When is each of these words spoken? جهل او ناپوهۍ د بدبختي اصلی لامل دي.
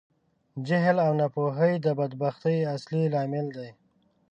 جهل 0.67 0.97
او 1.05 1.11
ناپوهۍ 1.19 1.73
د 1.85 1.87
بدبختي 1.99 2.57
اصلی 2.75 3.03
لامل 3.13 3.47
دي. 3.57 3.69